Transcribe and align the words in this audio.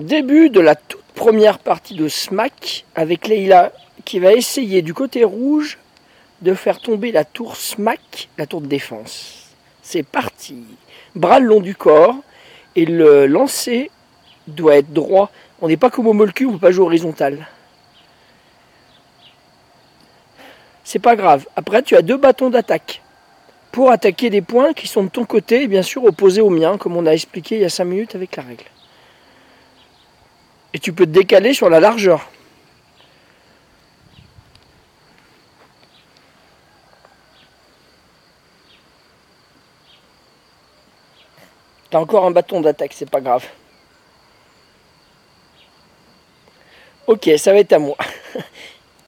Début 0.00 0.48
de 0.48 0.60
la 0.60 0.76
toute 0.76 1.04
première 1.14 1.58
partie 1.58 1.94
de 1.94 2.08
Smack 2.08 2.86
avec 2.94 3.28
Leila 3.28 3.70
qui 4.06 4.18
va 4.18 4.32
essayer 4.32 4.80
du 4.80 4.94
côté 4.94 5.24
rouge 5.24 5.76
de 6.40 6.54
faire 6.54 6.80
tomber 6.80 7.12
la 7.12 7.26
tour 7.26 7.56
Smack, 7.56 8.30
la 8.38 8.46
tour 8.46 8.62
de 8.62 8.66
défense. 8.66 9.50
C'est 9.82 10.02
parti. 10.02 10.64
Bras 11.14 11.38
le 11.38 11.48
long 11.48 11.60
du 11.60 11.74
corps 11.74 12.16
et 12.76 12.86
le 12.86 13.26
lancer 13.26 13.90
doit 14.46 14.76
être 14.76 14.90
droit. 14.90 15.30
On 15.60 15.68
n'est 15.68 15.76
pas 15.76 15.90
comme 15.90 16.06
au 16.06 16.14
molcu, 16.14 16.46
on 16.46 16.52
ne 16.52 16.54
peut 16.54 16.68
pas 16.68 16.72
jouer 16.72 16.86
horizontal. 16.86 17.46
C'est 20.82 20.98
pas 20.98 21.14
grave. 21.14 21.46
Après, 21.56 21.82
tu 21.82 21.94
as 21.94 22.00
deux 22.00 22.16
bâtons 22.16 22.48
d'attaque 22.48 23.02
pour 23.70 23.90
attaquer 23.90 24.30
des 24.30 24.40
points 24.40 24.72
qui 24.72 24.86
sont 24.88 25.04
de 25.04 25.10
ton 25.10 25.26
côté 25.26 25.64
et 25.64 25.68
bien 25.68 25.82
sûr 25.82 26.04
opposés 26.04 26.40
aux 26.40 26.48
miens, 26.48 26.78
comme 26.78 26.96
on 26.96 27.04
a 27.04 27.12
expliqué 27.12 27.56
il 27.56 27.60
y 27.60 27.66
a 27.66 27.68
5 27.68 27.84
minutes 27.84 28.14
avec 28.14 28.34
la 28.36 28.44
règle. 28.44 28.64
Et 30.72 30.78
tu 30.78 30.92
peux 30.92 31.04
te 31.04 31.10
décaler 31.10 31.52
sur 31.52 31.68
la 31.68 31.80
largeur. 31.80 32.28
T'as 41.90 41.98
encore 41.98 42.24
un 42.24 42.30
bâton 42.30 42.60
d'attaque, 42.60 42.92
c'est 42.94 43.10
pas 43.10 43.20
grave. 43.20 43.44
Ok, 47.08 47.28
ça 47.36 47.52
va 47.52 47.58
être 47.58 47.72
à 47.72 47.80
moi. 47.80 47.96